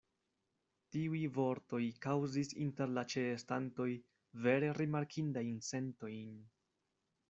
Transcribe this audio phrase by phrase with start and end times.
[0.95, 3.89] Tiuj vortoj kaŭzis inter la ĉeestantoj
[4.49, 6.39] vere rimarkindajn sentojn.